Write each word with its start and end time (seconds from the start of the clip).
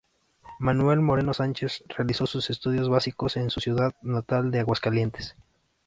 Manuel 0.57 0.99
Moreno 0.99 1.31
Sánchez 1.31 1.83
realizó 1.89 2.25
sus 2.25 2.49
estudios 2.49 2.89
básicos 2.89 3.37
en 3.37 3.51
su 3.51 3.59
ciudad 3.59 3.93
natal 4.01 4.49
de 4.49 4.61
Aguascalientes. 4.61 5.35